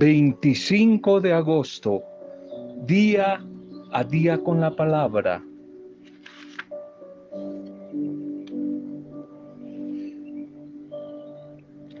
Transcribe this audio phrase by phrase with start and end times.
[0.00, 2.02] 25 de agosto,
[2.86, 3.38] día
[3.92, 5.44] a día con la palabra.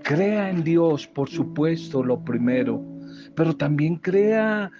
[0.02, 2.82] Crea en Dios, por supuesto, lo primero,
[3.34, 4.70] pero también crea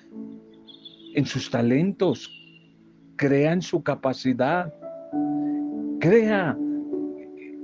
[1.14, 2.26] en sus talentos,
[3.16, 4.72] crea en su capacidad,
[6.00, 6.56] crea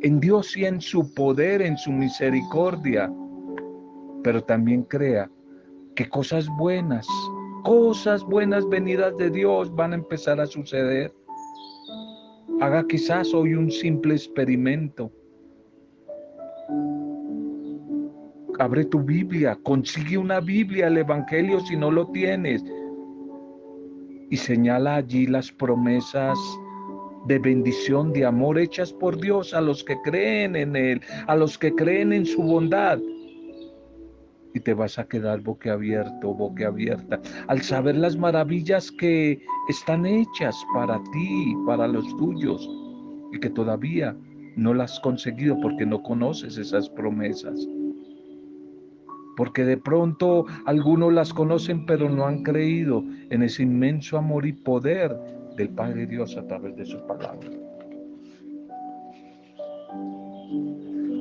[0.02, 3.10] en Dios y en su poder, en su misericordia,
[4.22, 5.30] pero también crea
[5.96, 7.08] que cosas buenas,
[7.64, 11.12] cosas buenas venidas de Dios van a empezar a suceder.
[12.60, 15.10] Haga quizás hoy un simple experimento.
[18.58, 22.64] Abre tu Biblia, consigue una Biblia, el Evangelio si no lo tienes,
[24.30, 26.38] y señala allí las promesas
[27.26, 31.58] de bendición, de amor hechas por Dios a los que creen en Él, a los
[31.58, 32.98] que creen en su bondad
[34.56, 40.98] y te vas a quedar boquiabierto, boquiabierta, al saber las maravillas que están hechas para
[41.12, 42.66] ti, para los tuyos,
[43.34, 44.16] y que todavía
[44.56, 47.68] no las has conseguido porque no conoces esas promesas.
[49.36, 54.54] Porque de pronto algunos las conocen pero no han creído en ese inmenso amor y
[54.54, 55.14] poder
[55.58, 57.50] del Padre Dios a través de su palabra.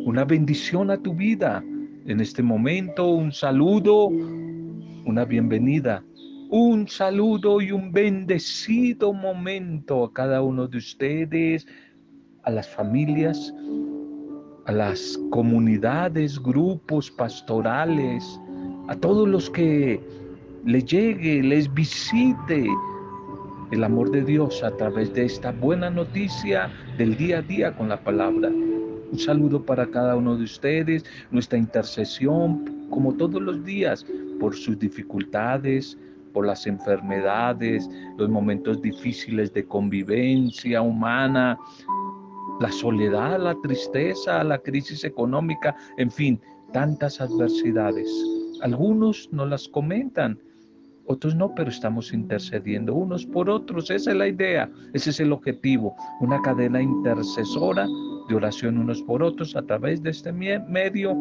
[0.06, 1.62] Una bendición a tu vida,
[2.06, 6.04] en este momento un saludo, una bienvenida,
[6.52, 11.66] un saludo y un bendecido momento a cada uno de ustedes,
[12.44, 13.54] a las familias,
[14.66, 18.40] a las comunidades, grupos pastorales,
[18.88, 20.00] a todos los que
[20.64, 22.68] les llegue, les visite
[23.72, 27.90] el amor de Dios a través de esta buena noticia del día a día con
[27.90, 28.52] la palabra.
[29.16, 34.06] Un saludo para cada uno de ustedes, nuestra intercesión, como todos los días,
[34.42, 35.98] por sus dificultades,
[36.34, 41.58] por las enfermedades, los momentos difíciles de convivencia humana,
[42.60, 46.42] la soledad, la tristeza, la crisis económica, en fin,
[46.74, 48.12] tantas adversidades.
[48.64, 50.38] Algunos no las comentan,
[51.06, 53.90] otros no, pero estamos intercediendo unos por otros.
[53.90, 57.88] Esa es la idea, ese es el objetivo, una cadena intercesora
[58.28, 61.16] de oración unos por otros a través de este medio,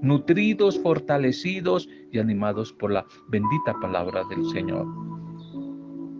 [0.00, 4.86] nutridos, fortalecidos y animados por la bendita palabra del Señor.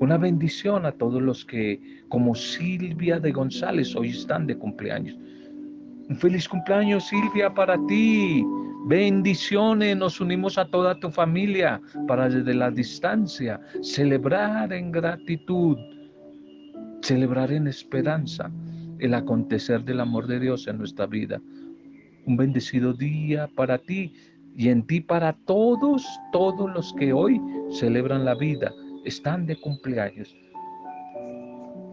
[0.00, 5.16] Una bendición a todos los que, como Silvia de González, hoy están de cumpleaños.
[6.08, 8.42] Un feliz cumpleaños, Silvia, para ti.
[8.86, 15.76] Bendiciones, nos unimos a toda tu familia para desde la distancia celebrar en gratitud,
[17.02, 18.50] celebrar en esperanza
[19.00, 21.40] el acontecer del amor de Dios en nuestra vida.
[22.26, 24.12] Un bendecido día para ti
[24.56, 27.40] y en ti para todos, todos los que hoy
[27.70, 28.72] celebran la vida,
[29.04, 30.34] están de cumpleaños.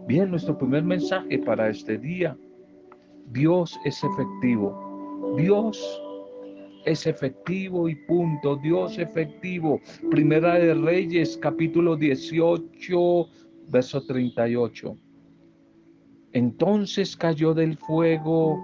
[0.06, 2.36] Bien, nuestro primer mensaje para este día.
[3.30, 5.34] Dios es efectivo.
[5.36, 6.02] Dios
[6.86, 8.56] es efectivo y punto.
[8.56, 9.80] Dios efectivo.
[10.10, 13.28] Primera de Reyes, capítulo 18,
[13.68, 14.96] verso 38.
[16.32, 18.60] Entonces cayó del fuego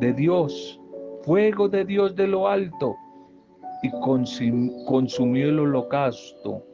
[0.00, 0.80] de Dios,
[1.22, 2.96] fuego de Dios de lo alto,
[3.82, 6.64] y consumió el holocausto,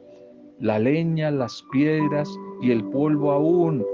[0.59, 2.27] la leña, las piedras
[2.61, 3.85] y el polvo aún,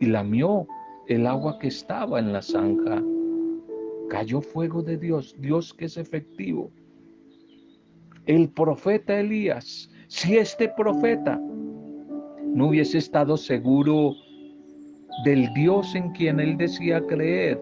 [0.00, 0.66] y lamió
[1.06, 3.02] el agua que estaba en la zanja.
[4.08, 6.70] Cayó fuego de Dios, Dios que es efectivo.
[8.26, 11.40] El profeta Elías, si este profeta
[12.44, 14.14] no hubiese estado seguro
[15.24, 17.60] del Dios en quien él decía creer,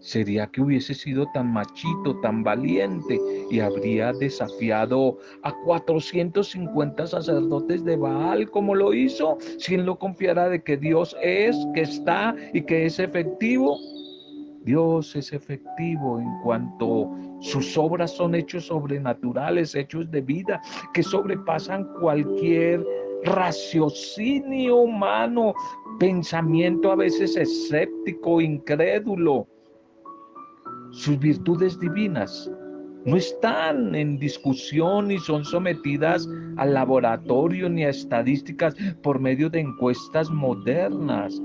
[0.00, 7.96] ¿Sería que hubiese sido tan machito, tan valiente y habría desafiado a 450 sacerdotes de
[7.96, 12.62] Baal como lo hizo si él no confiara de que Dios es, que está y
[12.62, 13.76] que es efectivo?
[14.64, 20.62] Dios es efectivo en cuanto sus obras son hechos sobrenaturales, hechos de vida
[20.94, 22.82] que sobrepasan cualquier
[23.24, 25.54] raciocinio humano,
[25.98, 29.46] pensamiento a veces escéptico, incrédulo.
[30.90, 32.50] Sus virtudes divinas
[33.04, 39.60] no están en discusión ni son sometidas al laboratorio ni a estadísticas por medio de
[39.60, 41.40] encuestas modernas.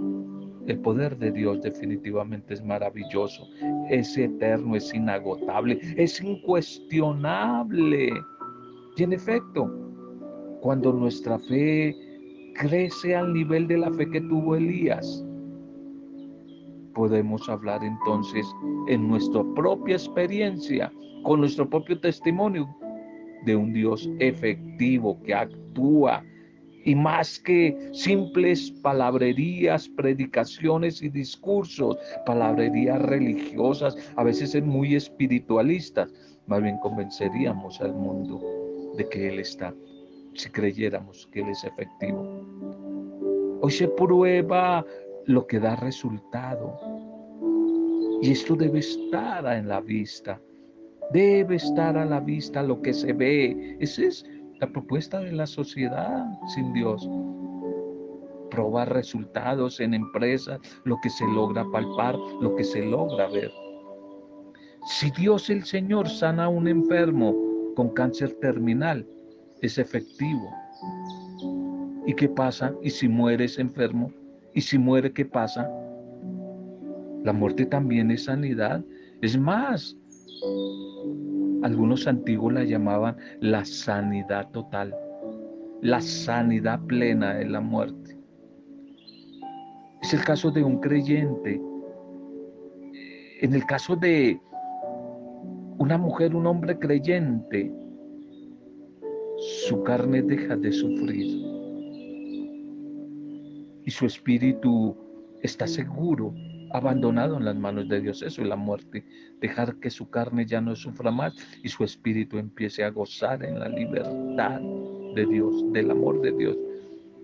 [0.68, 3.48] El poder de Dios definitivamente es maravilloso,
[3.90, 8.10] es eterno, es inagotable, es incuestionable.
[8.98, 9.85] Y en efecto,
[10.66, 11.96] cuando nuestra fe
[12.56, 15.24] crece al nivel de la fe que tuvo Elías,
[16.96, 18.48] podemos hablar entonces
[18.88, 20.92] en nuestra propia experiencia,
[21.22, 22.68] con nuestro propio testimonio,
[23.46, 26.24] de un Dios efectivo que actúa
[26.84, 31.96] y más que simples palabrerías, predicaciones y discursos,
[32.26, 36.12] palabrerías religiosas, a veces muy espiritualistas,
[36.48, 38.42] más bien convenceríamos al mundo
[38.98, 39.72] de que Él está,
[40.36, 42.22] si creyéramos que Él es efectivo.
[43.62, 44.86] Hoy se prueba
[45.26, 46.78] lo que da resultado.
[48.22, 50.40] Y esto debe estar en la vista.
[51.12, 53.78] Debe estar a la vista lo que se ve.
[53.80, 54.26] Esa es
[54.60, 57.10] la propuesta de la sociedad sin Dios.
[58.52, 63.52] Probar resultados en empresas, lo que se logra palpar, lo que se logra ver.
[64.88, 67.36] Si Dios el Señor sana a un enfermo
[67.76, 69.06] con cáncer terminal,
[69.62, 70.52] es efectivo.
[72.06, 72.74] ¿Y qué pasa?
[72.82, 74.12] ¿Y si muere ese enfermo?
[74.54, 75.70] ¿Y si muere qué pasa?
[77.24, 78.84] La muerte también es sanidad.
[79.22, 79.98] Es más,
[81.64, 84.96] algunos antiguos la llamaban la sanidad total,
[85.82, 88.18] la sanidad plena de la muerte.
[90.02, 91.60] Es el caso de un creyente.
[93.42, 94.40] En el caso de
[95.80, 97.74] una mujer, un hombre creyente,
[99.38, 101.56] su carne deja de sufrir
[103.86, 104.96] y su espíritu
[105.42, 106.34] está seguro
[106.72, 108.22] abandonado en las manos de Dios.
[108.22, 109.06] Eso es la muerte.
[109.40, 111.34] Dejar que su carne ya no sufra más
[111.64, 114.60] y su espíritu empiece a gozar en la libertad
[115.16, 116.58] de Dios, del amor de Dios.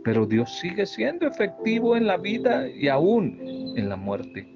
[0.03, 3.37] Pero Dios sigue siendo efectivo en la vida y aún
[3.75, 4.47] en la muerte.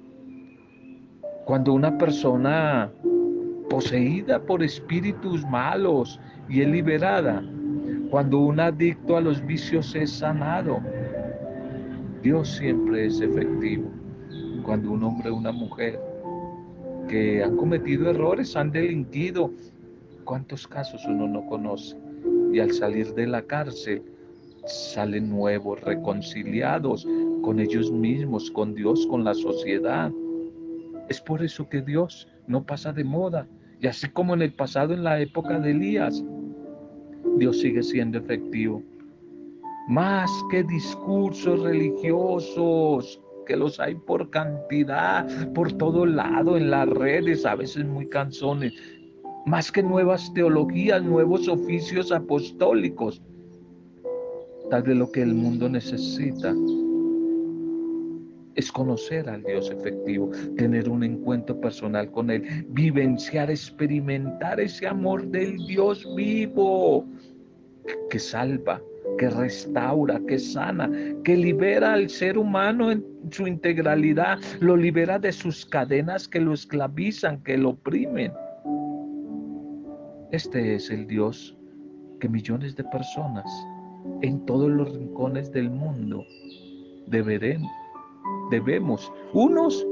[1.44, 2.90] Cuando una persona
[3.68, 7.44] poseída por espíritus malos y liberada,
[8.10, 10.80] cuando un adicto a los vicios es sanado,
[12.22, 13.90] Dios siempre es efectivo
[14.66, 15.98] cuando un hombre o una mujer
[17.08, 19.52] que han cometido errores, han delinquido,
[20.24, 21.96] ¿cuántos casos uno no conoce?
[22.52, 24.02] Y al salir de la cárcel
[24.66, 27.06] salen nuevos, reconciliados
[27.42, 30.10] con ellos mismos, con Dios, con la sociedad.
[31.08, 33.46] Es por eso que Dios no pasa de moda.
[33.80, 36.24] Y así como en el pasado, en la época de Elías,
[37.36, 38.82] Dios sigue siendo efectivo.
[39.88, 47.46] Más que discursos religiosos, que los hay por cantidad, por todo lado, en las redes,
[47.46, 48.74] a veces muy canzones.
[49.44, 53.22] Más que nuevas teologías, nuevos oficios apostólicos.
[54.70, 56.52] Tal vez lo que el mundo necesita
[58.56, 65.26] es conocer al Dios efectivo, tener un encuentro personal con Él, vivenciar, experimentar ese amor
[65.28, 67.06] del Dios vivo
[68.10, 68.80] que salva,
[69.18, 70.90] que restaura, que sana,
[71.24, 76.52] que libera al ser humano en su integralidad, lo libera de sus cadenas que lo
[76.52, 78.32] esclavizan, que lo oprimen.
[80.32, 81.56] Este es el Dios
[82.20, 83.44] que millones de personas
[84.22, 86.24] en todos los rincones del mundo
[87.06, 87.70] deberemos,
[88.50, 89.86] debemos, unos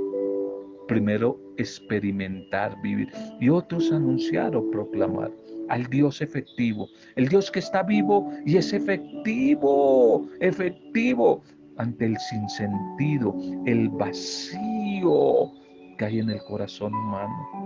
[0.87, 3.09] primero experimentar, vivir
[3.41, 5.33] y otros anunciar o proclamar
[5.69, 11.43] al Dios efectivo, el Dios que está vivo y es efectivo, efectivo
[11.77, 13.35] ante el sinsentido,
[13.67, 15.51] el vacío
[15.99, 17.65] que hay en el corazón humano.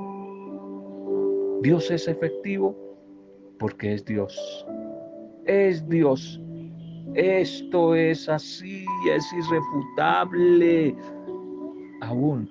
[1.63, 2.77] Dios es efectivo
[3.59, 4.67] porque es Dios.
[5.47, 6.41] Es Dios.
[7.15, 10.95] Esto es así, es irrefutable.
[12.03, 12.51] Aún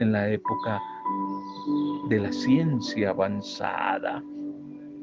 [0.00, 0.80] en la época
[2.08, 4.22] de la ciencia avanzada,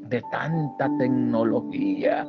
[0.08, 2.26] de tanta tecnología,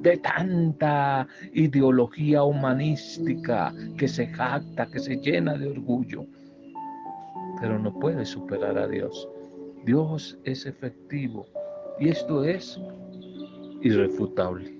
[0.00, 6.26] de tanta ideología humanística que se jacta, que se llena de orgullo,
[7.60, 9.28] pero no puede superar a Dios.
[9.84, 11.46] Dios es efectivo
[12.00, 12.80] y esto es
[13.82, 14.75] irrefutable.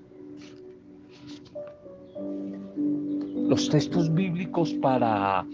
[3.49, 5.45] Los textos bíblicos para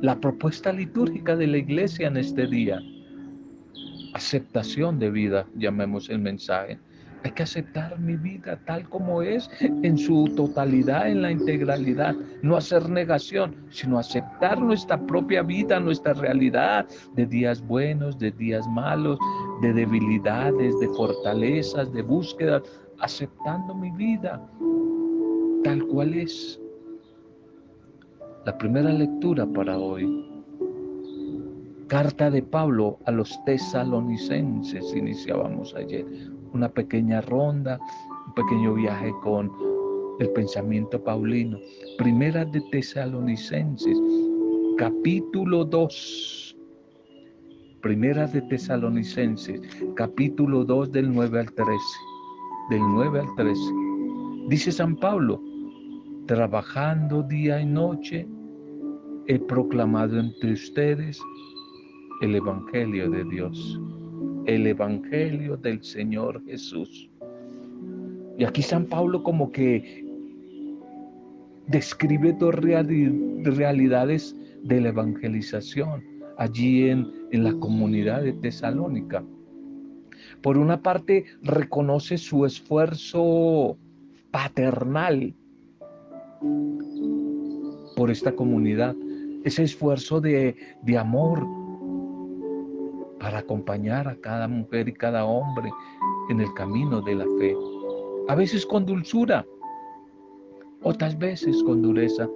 [0.00, 2.80] la propuesta litúrgica de la iglesia en este día
[4.14, 6.78] aceptación de vida, llamemos el mensaje.
[7.22, 12.14] Hay que aceptar mi vida tal como es, en su totalidad, en la integralidad.
[12.42, 18.66] No hacer negación, sino aceptar nuestra propia vida, nuestra realidad, de días buenos, de días
[18.68, 19.18] malos,
[19.60, 22.62] de debilidades, de fortalezas, de búsquedas,
[23.00, 24.40] aceptando mi vida
[25.64, 26.60] tal cual es.
[28.46, 30.30] La primera lectura para hoy
[31.90, 36.06] Carta de Pablo a los tesalonicenses iniciábamos ayer.
[36.54, 37.80] Una pequeña ronda,
[38.28, 39.50] un pequeño viaje con
[40.20, 41.58] el pensamiento paulino.
[41.98, 43.98] Primera de tesalonicenses,
[44.78, 46.56] capítulo 2.
[47.82, 49.60] Primera de Tesalonicenses,
[49.96, 51.74] capítulo 2 del 9 al 13.
[52.70, 53.89] Del 9 al 13.
[54.50, 55.40] Dice San Pablo,
[56.26, 58.26] trabajando día y noche,
[59.28, 61.20] he proclamado entre ustedes
[62.20, 63.80] el Evangelio de Dios,
[64.46, 67.08] el Evangelio del Señor Jesús.
[68.38, 70.04] Y aquí San Pablo como que
[71.68, 76.02] describe dos realidades de la evangelización
[76.38, 79.24] allí en, en la comunidad de Tesalónica.
[80.42, 83.78] Por una parte, reconoce su esfuerzo
[84.30, 85.34] paternal
[87.96, 88.94] por esta comunidad,
[89.44, 91.46] ese esfuerzo de, de amor
[93.18, 95.70] para acompañar a cada mujer y cada hombre
[96.30, 97.54] en el camino de la fe.
[98.28, 99.44] A veces con dulzura,
[100.82, 102.28] otras veces con dureza.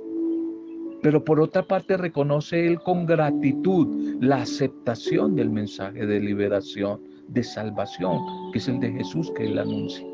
[1.02, 7.42] Pero por otra parte reconoce él con gratitud la aceptación del mensaje de liberación, de
[7.42, 8.20] salvación,
[8.52, 10.13] que es el de Jesús que él anuncia.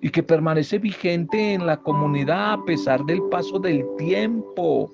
[0.00, 4.90] Y que permanece vigente en la comunidad a pesar del paso del tiempo.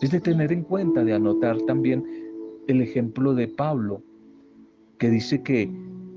[0.00, 2.04] Es de tener en cuenta, de anotar también
[2.68, 4.02] el ejemplo de Pablo,
[4.98, 5.62] que dice que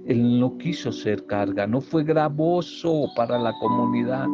[0.05, 4.27] él no quiso ser carga, no fue gravoso para la comunidad,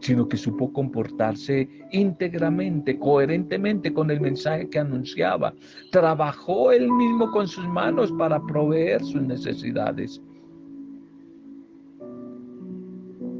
[0.00, 5.52] sino que supo comportarse íntegramente, coherentemente con el mensaje que anunciaba.
[5.90, 10.22] Trabajó él mismo con sus manos para proveer sus necesidades.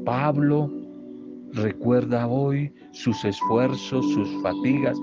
[0.05, 0.71] Pablo
[1.53, 4.97] recuerda hoy sus esfuerzos, sus fatigas,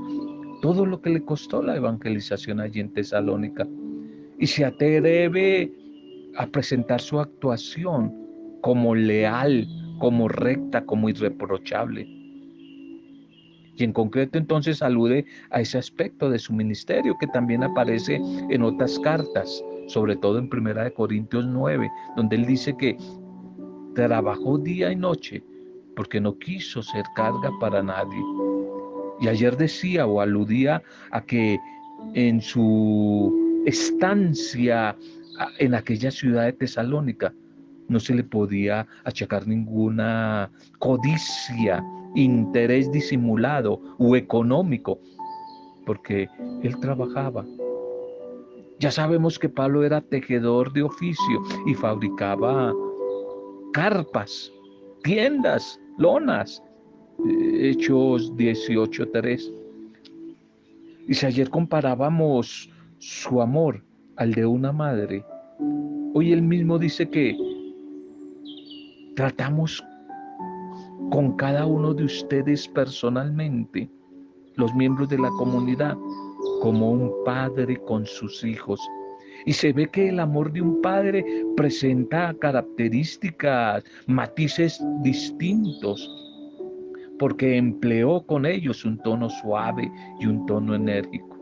[0.62, 3.66] todo lo que le costó la evangelización allí en Tesalónica.
[4.38, 5.72] Y se atreve
[6.36, 8.12] a presentar su actuación
[8.60, 9.66] como leal,
[9.98, 12.06] como recta, como irreprochable.
[13.78, 18.62] Y en concreto entonces alude a ese aspecto de su ministerio que también aparece en
[18.62, 22.96] otras cartas, sobre todo en Primera de Corintios 9, donde él dice que
[23.96, 25.42] trabajó día y noche
[25.96, 28.22] porque no quiso ser carga para nadie.
[29.20, 31.58] Y ayer decía o aludía a que
[32.14, 34.94] en su estancia
[35.58, 37.32] en aquella ciudad de Tesalónica,
[37.88, 41.84] no se le podía achacar ninguna codicia,
[42.14, 44.98] interés disimulado o económico,
[45.84, 46.28] porque
[46.62, 47.44] él trabajaba.
[48.78, 52.74] Ya sabemos que Pablo era tejedor de oficio y fabricaba
[53.76, 54.50] carpas,
[55.04, 56.62] tiendas, lonas.
[57.60, 59.52] Hechos 18.3.
[61.08, 63.84] Y si ayer comparábamos su amor
[64.16, 65.24] al de una madre,
[66.14, 67.36] hoy él mismo dice que
[69.14, 69.82] Tratamos
[71.10, 73.90] con cada uno de ustedes personalmente,
[74.56, 75.96] los miembros de la comunidad,
[76.60, 78.78] como un padre con sus hijos.
[79.46, 81.24] Y se ve que el amor de un padre
[81.56, 86.10] presenta características, matices distintos,
[87.18, 91.36] porque empleó con ellos un tono suave y un tono enérgico.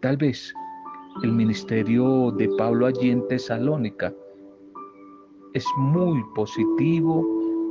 [0.00, 0.54] Tal vez
[1.22, 4.14] el ministerio de Pablo allí en Tesalónica
[5.54, 7.26] es muy positivo.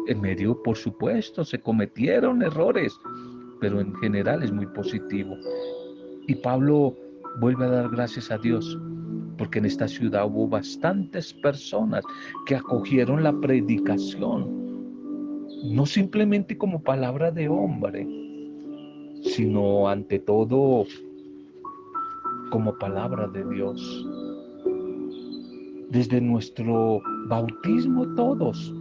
[0.07, 2.93] En medio, por supuesto, se cometieron errores,
[3.59, 5.35] pero en general es muy positivo.
[6.27, 6.95] Y Pablo
[7.39, 8.79] vuelve a dar gracias a Dios,
[9.37, 12.03] porque en esta ciudad hubo bastantes personas
[12.45, 18.07] que acogieron la predicación, no simplemente como palabra de hombre,
[19.23, 20.85] sino ante todo
[22.49, 24.05] como palabra de Dios
[25.91, 28.73] desde nuestro bautismo todos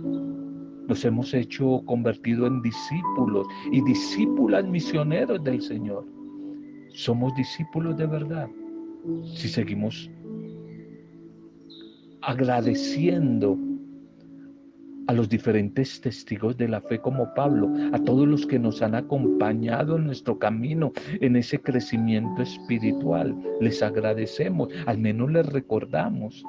[0.87, 6.04] nos hemos hecho convertido en discípulos y discípulas misioneros del Señor.
[6.92, 8.49] Somos discípulos de verdad
[9.35, 10.11] si seguimos
[12.23, 13.59] agradeciendo
[15.06, 18.94] a los diferentes testigos de la fe como Pablo, a todos los que nos han
[18.94, 23.35] acompañado en nuestro camino, en ese crecimiento espiritual.
[23.61, 26.44] Les agradecemos, al menos les recordamos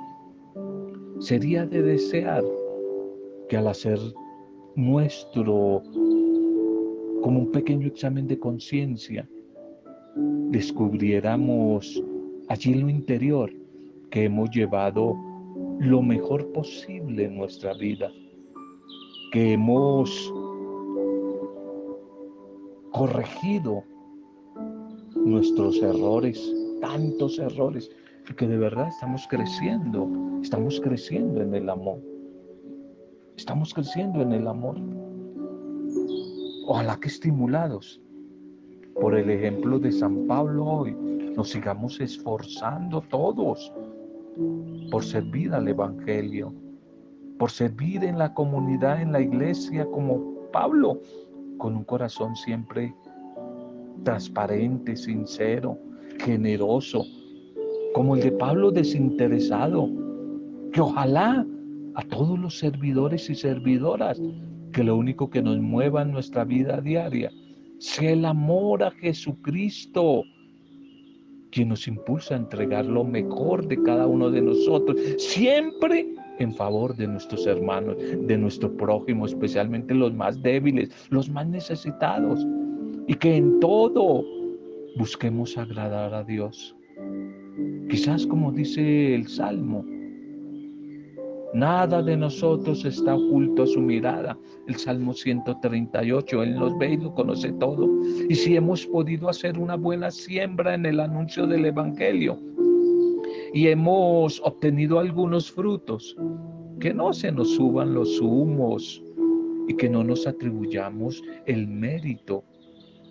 [1.21, 2.43] sería de desear
[3.48, 4.00] que al hacer
[4.75, 5.83] nuestro,
[7.21, 9.29] como un pequeño examen de conciencia,
[10.15, 12.03] descubriéramos
[12.50, 13.51] allí en lo interior
[14.10, 15.15] que hemos llevado
[15.80, 18.12] lo mejor posible en nuestra vida,
[19.32, 20.34] que hemos
[22.91, 23.84] corregido
[25.15, 27.89] nuestros errores, tantos errores,
[28.36, 30.10] que de verdad estamos creciendo,
[30.41, 32.00] estamos creciendo en el amor.
[33.38, 34.77] Estamos creciendo en el amor.
[36.68, 38.01] ojalá que estimulados
[39.00, 40.95] por el ejemplo de San Pablo hoy,
[41.36, 43.71] nos sigamos esforzando todos
[44.91, 46.53] por servir al Evangelio,
[47.38, 51.00] por servir en la comunidad, en la iglesia, como Pablo,
[51.57, 52.93] con un corazón siempre
[54.03, 55.77] transparente, sincero,
[56.19, 57.05] generoso,
[57.93, 59.89] como el de Pablo desinteresado,
[60.74, 61.45] que ojalá
[61.95, 64.21] a todos los servidores y servidoras,
[64.71, 67.31] que lo único que nos mueva en nuestra vida diaria
[67.81, 70.23] sea el amor a Jesucristo,
[71.51, 76.95] quien nos impulsa a entregar lo mejor de cada uno de nosotros, siempre en favor
[76.95, 82.45] de nuestros hermanos, de nuestro prójimo, especialmente los más débiles, los más necesitados,
[83.07, 84.23] y que en todo
[84.97, 86.75] busquemos agradar a Dios.
[87.89, 89.83] Quizás como dice el Salmo,
[91.53, 94.38] Nada de nosotros está oculto a su mirada.
[94.67, 97.89] El Salmo 138, Él nos ve y lo conoce todo.
[98.29, 102.39] Y si hemos podido hacer una buena siembra en el anuncio del Evangelio
[103.53, 106.15] y hemos obtenido algunos frutos,
[106.79, 109.03] que no se nos suban los humos
[109.67, 112.46] y que no nos atribuyamos el mérito,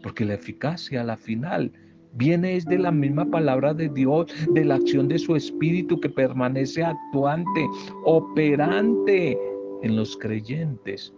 [0.03, 1.73] porque la eficacia a la final
[2.15, 6.09] viene es de la misma palabra de Dios, de la acción de su Espíritu que
[6.09, 7.67] permanece actuante,
[8.05, 9.39] operante
[9.83, 11.13] en los creyentes.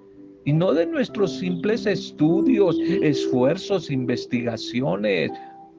[0.44, 5.30] Y no de nuestros simples estudios, esfuerzos, investigaciones,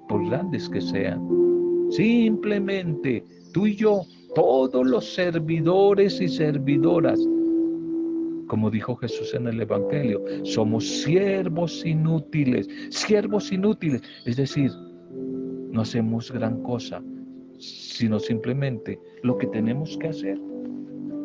[0.08, 1.22] por grandes que sean.
[1.90, 4.04] Simplemente tú y yo,
[4.36, 7.20] todos los servidores y servidoras,
[8.48, 14.72] como dijo Jesús en el Evangelio, somos siervos inútiles, siervos inútiles, es decir,
[15.74, 17.04] no hacemos gran cosa,
[17.58, 20.40] sino simplemente lo que tenemos que hacer.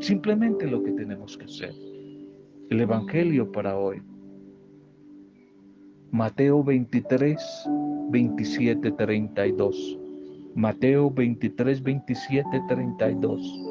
[0.00, 1.74] Simplemente lo que tenemos que hacer.
[2.70, 4.00] El Evangelio para hoy.
[6.12, 7.36] Mateo 23,
[8.10, 9.98] 27, 32.
[10.54, 13.62] Mateo 23, 27, 32.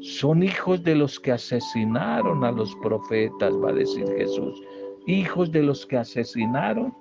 [0.00, 4.58] Son hijos de los que asesinaron a los profetas, va a decir Jesús.
[5.06, 6.94] Hijos de los que asesinaron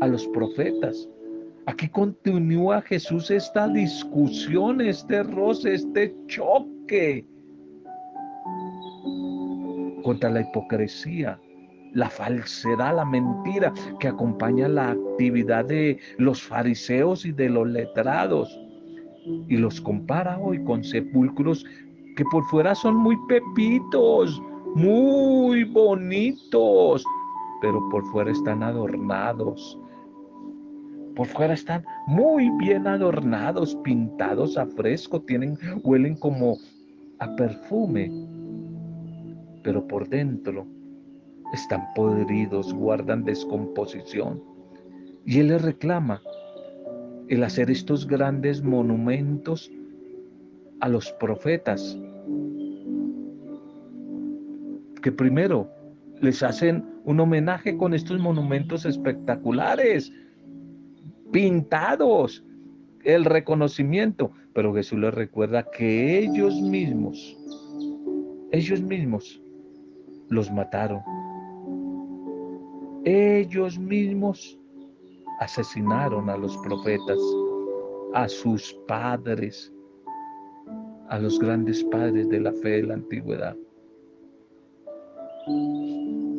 [0.00, 1.06] a los profetas.
[1.68, 7.26] Aquí continúa Jesús esta discusión, este roce, este choque
[10.02, 11.38] contra la hipocresía,
[11.92, 18.58] la falsedad, la mentira que acompaña la actividad de los fariseos y de los letrados.
[19.46, 21.66] Y los compara hoy con sepulcros
[22.16, 24.40] que por fuera son muy pepitos,
[24.74, 27.04] muy bonitos,
[27.60, 29.78] pero por fuera están adornados
[31.18, 36.58] por fuera están muy bien adornados, pintados a fresco, tienen, huelen como
[37.18, 38.08] a perfume,
[39.64, 40.64] pero por dentro
[41.52, 44.40] están podridos, guardan descomposición.
[45.26, 46.22] Y Él le reclama
[47.26, 49.72] el hacer estos grandes monumentos
[50.78, 51.98] a los profetas,
[55.02, 55.68] que primero
[56.20, 60.12] les hacen un homenaje con estos monumentos espectaculares,
[61.32, 62.44] pintados,
[63.04, 64.32] el reconocimiento.
[64.52, 67.36] Pero Jesús les recuerda que ellos mismos,
[68.50, 69.40] ellos mismos
[70.28, 71.00] los mataron.
[73.04, 74.58] Ellos mismos
[75.40, 77.18] asesinaron a los profetas,
[78.14, 79.72] a sus padres,
[81.08, 83.56] a los grandes padres de la fe de la antigüedad.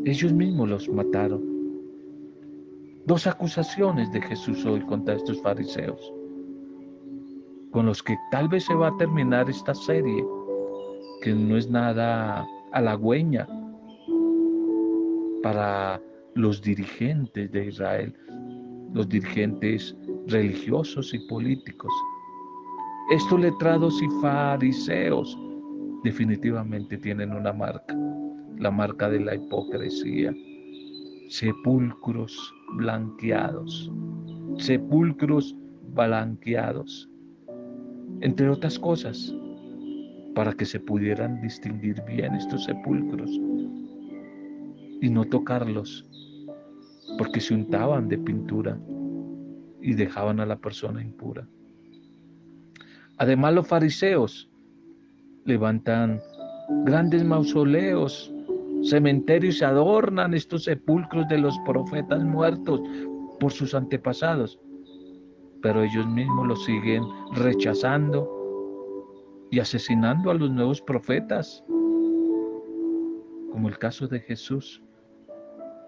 [0.06, 1.59] Ellos mismos los mataron.
[3.10, 6.14] Dos acusaciones de Jesús hoy contra estos fariseos,
[7.72, 10.24] con los que tal vez se va a terminar esta serie,
[11.24, 13.48] que no es nada halagüeña
[15.42, 16.00] para
[16.36, 18.16] los dirigentes de Israel,
[18.94, 21.92] los dirigentes religiosos y políticos.
[23.10, 25.36] Estos letrados y fariseos
[26.04, 27.98] definitivamente tienen una marca,
[28.60, 30.32] la marca de la hipocresía
[31.30, 33.92] sepulcros blanqueados,
[34.58, 35.56] sepulcros
[35.94, 37.08] blanqueados,
[38.22, 39.34] entre otras cosas,
[40.34, 43.30] para que se pudieran distinguir bien estos sepulcros
[45.02, 46.08] y no tocarlos,
[47.20, 48.80] porque se untaban de pintura
[49.82, 51.48] y dejaban a la persona impura.
[53.18, 54.50] Además los fariseos
[55.46, 56.20] levantan
[56.86, 58.34] grandes mausoleos
[58.84, 62.82] cementerios se adornan estos sepulcros de los profetas muertos
[63.40, 64.60] por sus antepasados,
[65.62, 68.28] pero ellos mismos los siguen rechazando
[69.52, 71.64] y asesinando a los nuevos profetas,
[73.52, 74.82] como el caso de Jesús,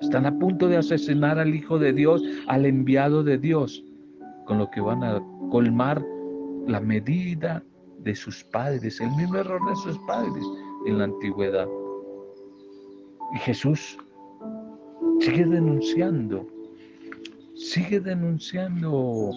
[0.02, 3.86] Están a punto de asesinar al Hijo de Dios, al enviado de Dios,
[4.46, 6.04] con lo que van a colmar
[6.66, 7.64] la medida
[8.00, 10.44] de sus padres, el mismo error de sus padres
[10.88, 11.68] en la antigüedad.
[13.34, 13.98] Y Jesús
[15.20, 16.46] sigue denunciando,
[17.56, 19.32] sigue denunciando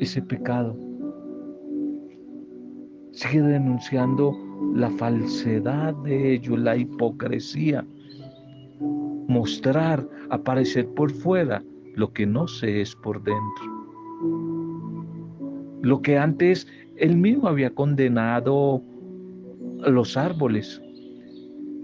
[0.00, 0.76] ese pecado,
[3.12, 4.34] sigue denunciando
[4.74, 7.86] la falsedad de ellos, la hipocresía,
[9.28, 11.62] mostrar, aparecer por fuera
[11.96, 13.80] lo que no se es por dentro.
[15.82, 16.66] Lo que antes
[16.96, 18.82] él mismo había condenado
[19.86, 20.82] los árboles,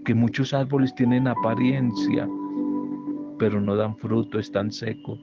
[0.07, 2.29] que muchos árboles tienen apariencia,
[3.41, 5.19] pero no dan fruto, están secos.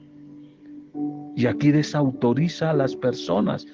[1.34, 3.66] Y aquí desautoriza a las personas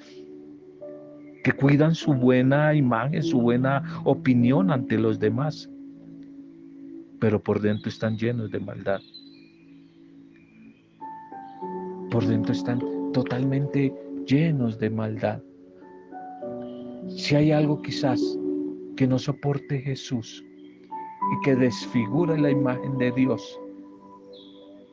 [1.43, 5.69] que cuidan su buena imagen, su buena opinión ante los demás,
[7.19, 9.01] pero por dentro están llenos de maldad.
[12.09, 12.79] Por dentro están
[13.11, 13.93] totalmente
[14.25, 15.43] llenos de maldad.
[17.09, 18.21] Si hay algo quizás
[18.95, 20.45] que no soporte Jesús
[21.31, 23.59] y que desfigura la imagen de Dios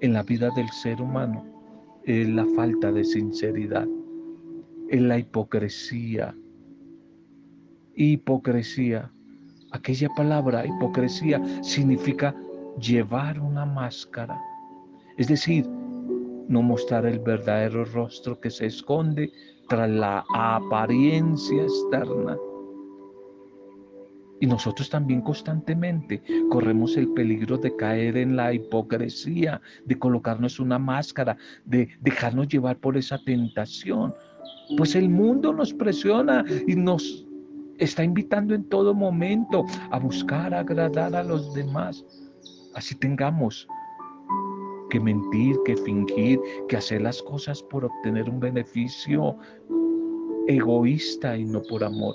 [0.01, 1.45] en la vida del ser humano,
[2.05, 3.87] es la falta de sinceridad,
[4.88, 6.35] es la hipocresía.
[7.95, 9.11] Hipocresía,
[9.73, 12.35] aquella palabra hipocresía significa
[12.81, 14.41] llevar una máscara,
[15.17, 15.69] es decir,
[16.49, 19.31] no mostrar el verdadero rostro que se esconde
[19.69, 22.38] tras la apariencia externa.
[24.40, 30.79] Y nosotros también constantemente corremos el peligro de caer en la hipocresía, de colocarnos una
[30.79, 34.14] máscara, de dejarnos llevar por esa tentación.
[34.77, 37.27] Pues el mundo nos presiona y nos
[37.79, 42.05] está invitando en todo momento a buscar agradar a los demás.
[42.74, 43.66] Así tengamos
[44.90, 49.37] que mentir, que fingir, que hacer las cosas por obtener un beneficio
[50.46, 52.14] egoísta y no por amor.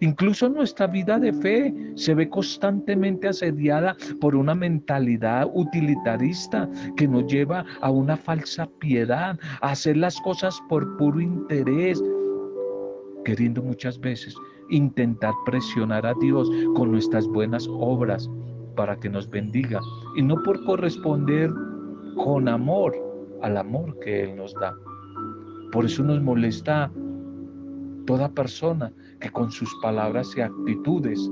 [0.00, 7.26] Incluso nuestra vida de fe se ve constantemente asediada por una mentalidad utilitarista que nos
[7.26, 12.02] lleva a una falsa piedad, a hacer las cosas por puro interés,
[13.24, 14.34] queriendo muchas veces
[14.70, 18.30] intentar presionar a Dios con nuestras buenas obras
[18.76, 19.80] para que nos bendiga
[20.16, 21.50] y no por corresponder
[22.16, 22.94] con amor
[23.42, 24.74] al amor que Él nos da.
[25.72, 26.90] Por eso nos molesta
[28.06, 28.92] toda persona
[29.24, 31.30] que con sus palabras y actitudes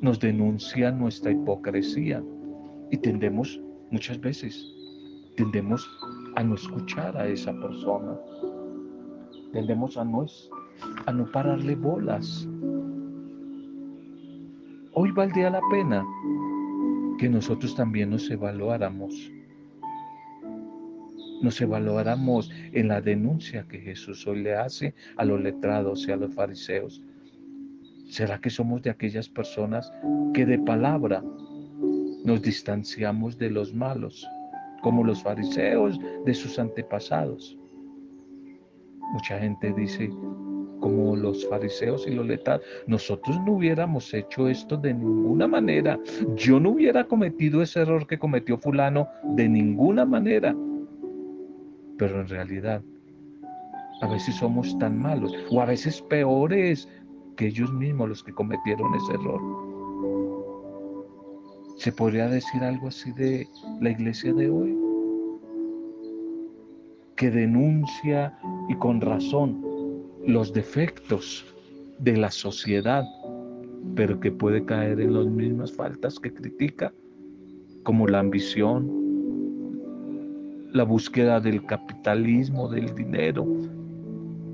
[0.00, 2.24] nos denuncia nuestra hipocresía
[2.90, 3.60] y tendemos
[3.92, 4.66] muchas veces,
[5.36, 5.88] tendemos
[6.34, 8.18] a no escuchar a esa persona,
[9.52, 10.26] tendemos a no,
[11.06, 12.48] a no pararle bolas.
[14.94, 16.04] Hoy valdría la pena
[17.16, 19.14] que nosotros también nos evaluáramos.
[21.40, 26.16] Nos evaluáramos en la denuncia que Jesús hoy le hace a los letrados y a
[26.16, 27.02] los fariseos.
[28.08, 29.90] ¿Será que somos de aquellas personas
[30.34, 31.22] que de palabra
[32.24, 34.26] nos distanciamos de los malos,
[34.82, 37.56] como los fariseos de sus antepasados?
[39.12, 40.10] Mucha gente dice,
[40.80, 45.98] como los fariseos y los letrados, nosotros no hubiéramos hecho esto de ninguna manera.
[46.36, 50.54] Yo no hubiera cometido ese error que cometió fulano de ninguna manera.
[52.00, 52.82] Pero en realidad,
[54.00, 56.88] a veces somos tan malos o a veces peores
[57.36, 59.40] que ellos mismos los que cometieron ese error.
[61.76, 63.46] ¿Se podría decir algo así de
[63.82, 64.78] la iglesia de hoy?
[67.16, 68.34] Que denuncia
[68.70, 69.62] y con razón
[70.26, 71.44] los defectos
[71.98, 73.04] de la sociedad,
[73.94, 76.94] pero que puede caer en las mismas faltas que critica,
[77.82, 78.99] como la ambición,
[80.72, 83.46] la búsqueda del capitalismo, del dinero,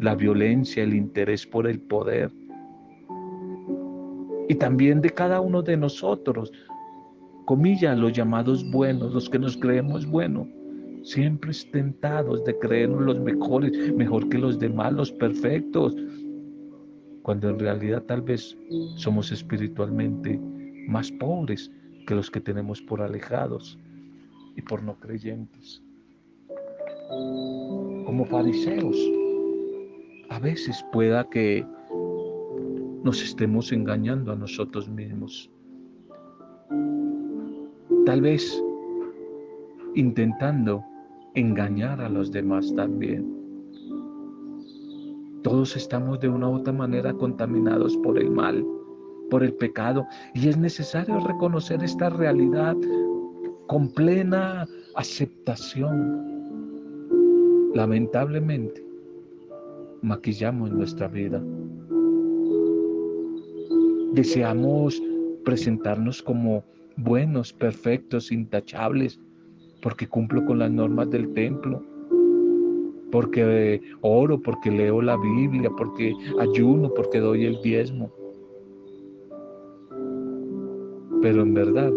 [0.01, 2.31] la violencia, el interés por el poder.
[4.49, 6.53] Y también de cada uno de nosotros,
[7.45, 10.47] comillas, los llamados buenos, los que nos creemos buenos
[11.07, 15.95] siempre tentados de creernos los mejores, mejor que los demás, los perfectos,
[17.23, 18.59] cuando en realidad tal vez
[18.97, 20.41] somos espiritualmente
[20.89, 21.71] más pobres
[22.09, 23.79] que los que tenemos por alejados
[24.57, 25.86] y por no creyentes.
[27.09, 28.97] Como fariseos,
[30.31, 31.65] a veces pueda que
[33.05, 35.51] nos estemos engañando a nosotros mismos.
[38.05, 38.63] Tal vez
[39.95, 40.85] intentando
[41.35, 43.35] engañar a los demás también.
[45.43, 48.65] Todos estamos de una u otra manera contaminados por el mal,
[49.31, 52.77] por el pecado, y es necesario reconocer esta realidad
[53.69, 54.67] con plena
[54.97, 56.36] aceptación.
[57.77, 58.83] Lamentablemente,
[60.01, 61.45] maquillamos nuestra vida.
[64.15, 65.03] Deseamos
[65.45, 66.65] presentarnos como
[66.97, 69.21] buenos, perfectos, intachables,
[69.83, 71.85] porque cumplo con las normas del templo,
[73.13, 78.11] porque oro, porque leo la Biblia, porque ayuno, porque doy el diezmo.
[81.21, 81.93] Pero en verdad,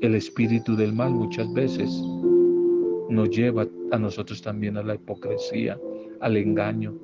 [0.00, 2.02] el espíritu del mal muchas veces
[3.08, 5.78] nos lleva a nosotros también a la hipocresía,
[6.20, 6.94] al engaño,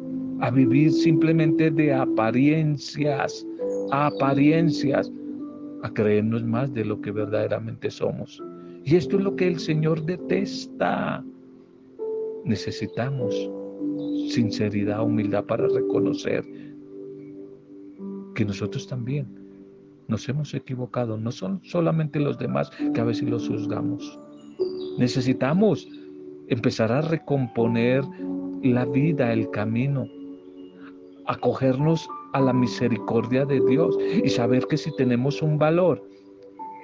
[0.41, 3.47] a vivir simplemente de apariencias,
[3.91, 5.11] apariencias,
[5.83, 8.43] a creernos más de lo que verdaderamente somos.
[8.85, 11.25] Y esto es lo que el Señor detesta.
[12.45, 13.35] Necesitamos
[14.29, 16.45] sinceridad, humildad para reconocer
[18.35, 19.27] que nosotros también
[20.09, 21.17] nos hemos equivocado.
[21.17, 24.19] No son solamente los demás que a veces los juzgamos.
[24.99, 25.89] Necesitamos
[26.49, 28.05] empezar a recomponer
[28.63, 30.07] la vida, el camino,
[31.27, 36.03] acogernos a la misericordia de Dios y saber que si tenemos un valor,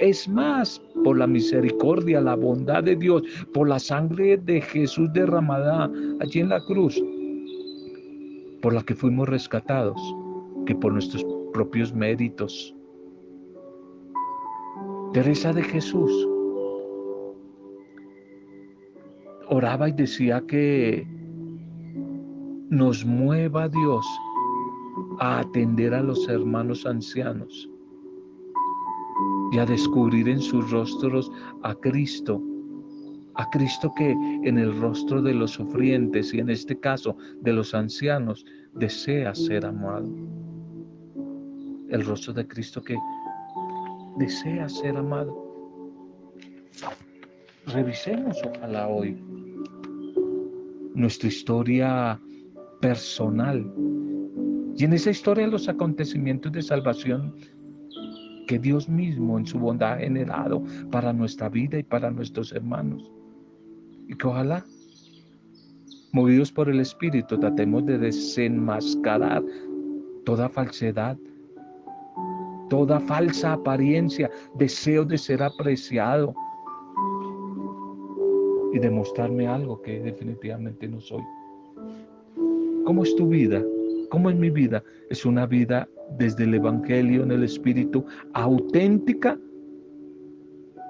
[0.01, 5.91] es más por la misericordia, la bondad de Dios, por la sangre de Jesús derramada
[6.21, 7.03] allí en la cruz,
[8.63, 10.01] por la que fuimos rescatados,
[10.67, 12.75] que por nuestros propios méritos.
[15.13, 16.30] Teresa de Jesús
[19.51, 21.07] oraba y decía que
[22.71, 24.07] nos mueva Dios
[25.19, 27.69] a atender a los hermanos ancianos
[29.53, 31.31] y a descubrir en sus rostros
[31.65, 32.41] a Cristo,
[33.35, 37.75] a Cristo que en el rostro de los sufrientes y en este caso de los
[37.75, 40.09] ancianos desea ser amado.
[41.89, 42.97] El rostro de Cristo que
[44.17, 45.51] desea ser amado.
[47.73, 49.17] Revisemos ojalá hoy
[50.95, 52.21] nuestra historia
[52.81, 53.65] personal
[54.77, 57.33] y en esa historia los acontecimientos de salvación
[58.49, 63.09] que Dios mismo en su bondad ha generado para nuestra vida y para nuestros hermanos.
[64.09, 64.65] Y que ojalá,
[66.13, 69.45] movidos por el Espíritu, tratemos de desenmascarar
[70.25, 71.17] toda falsedad,
[72.69, 76.35] toda falsa apariencia, deseo de ser apreciado
[78.73, 81.23] y demostrarme algo que definitivamente no soy.
[82.85, 83.63] ¿Cómo es tu vida?
[84.11, 89.39] ¿Cómo en mi vida es una vida desde el Evangelio en el Espíritu auténtica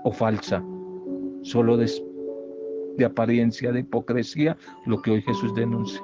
[0.05, 0.65] o falsa?
[1.43, 1.91] Solo de,
[2.97, 6.01] de apariencia, de hipocresía, lo que hoy Jesús denuncia.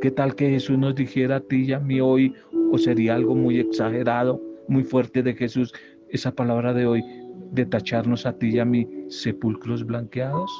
[0.00, 2.34] ¿Qué tal que Jesús nos dijera a ti y a mí hoy,
[2.70, 5.72] o sería algo muy exagerado, muy fuerte de Jesús,
[6.10, 7.04] esa palabra de hoy,
[7.52, 10.50] de tacharnos a ti y a mí sepulcros blanqueados?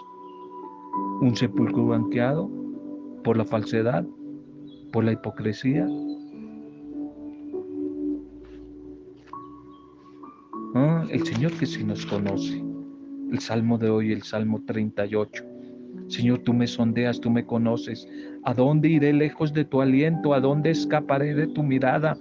[1.21, 2.51] ¿Un sepulcro blanqueado
[3.23, 4.05] por la falsedad?
[4.93, 5.87] por la hipocresía.
[10.75, 12.63] Ah, el Señor que sí nos conoce.
[13.31, 15.45] El Salmo de hoy, el Salmo 38.
[16.09, 18.09] Señor, tú me sondeas, tú me conoces.
[18.45, 20.33] ¿A dónde iré lejos de tu aliento?
[20.35, 22.17] ¿A dónde escaparé de tu mirada?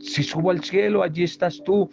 [0.00, 1.88] Si subo al cielo, allí estás tú.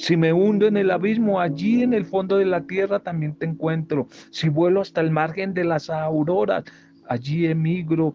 [0.00, 3.44] Si me hundo en el abismo, allí en el fondo de la tierra también te
[3.44, 4.06] encuentro.
[4.30, 6.64] Si vuelo hasta el margen de las auroras,
[7.06, 8.14] allí emigro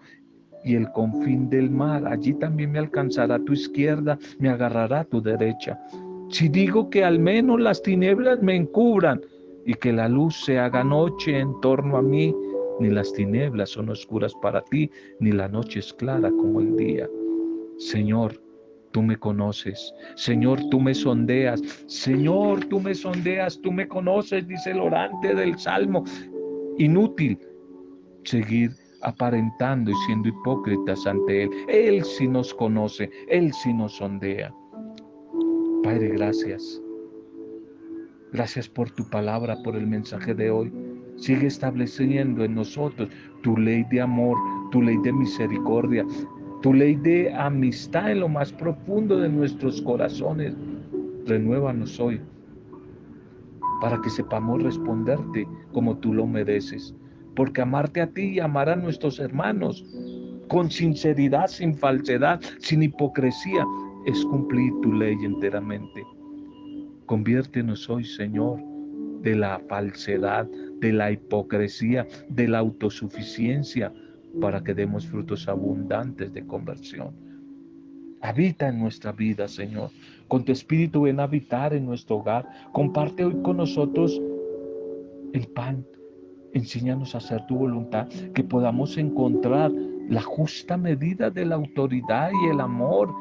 [0.63, 2.08] y el confín del mar.
[2.08, 5.80] Allí también me alcanzará tu izquierda, me agarrará tu derecha.
[6.32, 9.21] Si digo que al menos las tinieblas me encubran
[9.63, 12.34] y que la luz se haga noche en torno a mí,
[12.80, 17.08] ni las tinieblas son oscuras para ti, ni la noche es clara como el día.
[17.78, 18.41] Señor,
[18.95, 19.93] tú me conoces.
[20.15, 21.62] Señor, tú me sondeas.
[21.88, 26.05] Señor, tú me sondeas, tú me conoces, dice el orante del Salmo.
[26.77, 27.38] Inútil
[28.23, 31.49] seguir aparentando y siendo hipócritas ante Él.
[31.67, 34.55] Él sí nos conoce, Él sí nos sondea.
[35.84, 36.81] Padre, gracias.
[38.31, 40.71] Gracias por tu palabra, por el mensaje de hoy.
[41.17, 43.10] Sigue estableciendo en nosotros
[43.43, 44.38] tu ley de amor,
[44.71, 46.05] tu ley de misericordia,
[46.65, 50.56] tu ley de amistad en lo más profundo de nuestros corazones.
[51.28, 52.19] Renuévanos hoy
[53.82, 56.95] para que sepamos responderte como tú lo mereces
[57.36, 59.86] porque amarte a ti y amar a nuestros hermanos
[60.47, 63.63] con sinceridad, sin falsedad, sin hipocresía,
[64.08, 66.04] es cumplir tu ley enteramente.
[67.06, 68.60] Conviértenos hoy, Señor,
[69.21, 70.47] de la falsedad,
[70.80, 73.93] de la hipocresía, de la autosuficiencia,
[74.41, 77.13] para que demos frutos abundantes de conversión.
[78.21, 79.91] Habita en nuestra vida, Señor.
[80.28, 82.48] Con tu espíritu ven a habitar en nuestro hogar.
[82.71, 84.19] Comparte hoy con nosotros
[85.34, 85.86] el pan.
[86.54, 89.71] Enséñanos a hacer tu voluntad, que podamos encontrar
[90.10, 93.13] la justa medida de la autoridad y el amor,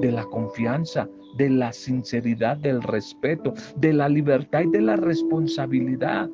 [0.00, 6.30] de la confianza, de la sinceridad, del respeto, de la libertad y de la responsabilidad.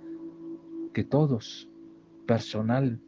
[0.95, 1.69] Que todos,
[2.27, 2.99] personal,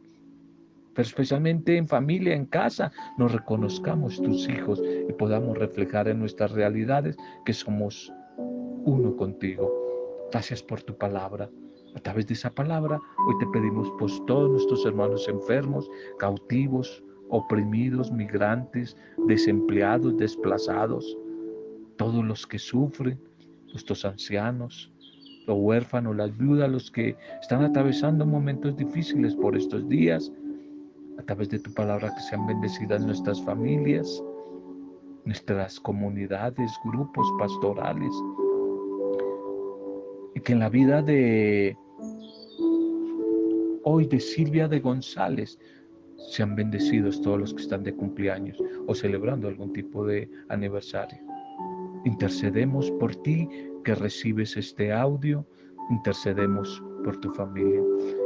[0.99, 6.51] pero especialmente en familia, en casa, nos reconozcamos tus hijos y podamos reflejar en nuestras
[6.51, 8.11] realidades que somos
[8.83, 9.71] uno contigo.
[10.29, 11.49] Gracias por tu palabra.
[11.95, 18.11] A través de esa palabra, hoy te pedimos por todos nuestros hermanos enfermos, cautivos, oprimidos,
[18.11, 21.17] migrantes, desempleados, desplazados,
[21.95, 23.17] todos los que sufren,
[23.71, 24.91] nuestros ancianos,
[25.47, 30.29] los huérfanos, las viudas, los que están atravesando momentos difíciles por estos días,
[31.19, 34.23] a través de tu palabra que sean bendecidas nuestras familias,
[35.25, 38.11] nuestras comunidades, grupos pastorales,
[40.33, 41.77] y que en la vida de
[43.83, 45.59] hoy de Silvia de González
[46.29, 51.19] sean bendecidos todos los que están de cumpleaños o celebrando algún tipo de aniversario.
[52.05, 53.49] Intercedemos por ti
[53.83, 55.45] que recibes este audio,
[55.89, 57.81] intercedemos por tu familia.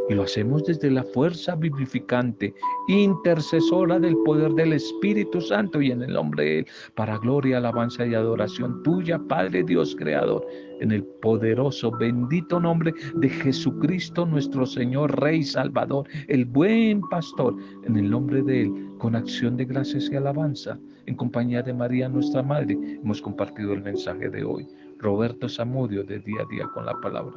[0.10, 2.54] Y lo hacemos desde la fuerza vivificante,
[2.88, 8.06] intercesora del poder del Espíritu Santo y en el nombre de Él, para gloria, alabanza
[8.06, 10.46] y adoración tuya, Padre Dios Creador,
[10.82, 17.96] en el poderoso, bendito nombre de Jesucristo nuestro Señor, Rey Salvador, el buen pastor, en
[17.96, 22.44] el nombre de Él, con acción de gracias y alabanza, en compañía de María nuestra
[22.44, 24.68] Madre, hemos compartido el mensaje de hoy.
[25.00, 27.36] Roberto Zamudio de día a día con la palabra.